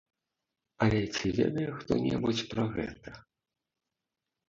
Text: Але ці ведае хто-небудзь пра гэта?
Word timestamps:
Але 0.85 1.01
ці 1.15 1.27
ведае 1.41 1.67
хто-небудзь 1.83 2.45
пра 2.55 2.63
гэта? 2.75 3.09